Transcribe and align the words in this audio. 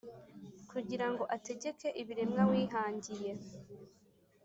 kugira 0.69 1.05
ngo 1.11 1.23
ategeke 1.35 1.87
ibiremwa 2.01 2.43
wihangiye, 2.51 3.31